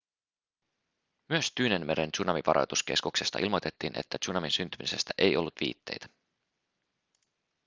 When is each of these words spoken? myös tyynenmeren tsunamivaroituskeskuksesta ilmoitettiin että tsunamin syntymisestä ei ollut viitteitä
myös 1.29 1.51
tyynenmeren 1.55 2.11
tsunamivaroituskeskuksesta 2.11 3.39
ilmoitettiin 3.39 3.99
että 3.99 4.17
tsunamin 4.17 4.51
syntymisestä 4.51 5.13
ei 5.17 5.37
ollut 5.37 5.53
viitteitä 5.61 6.07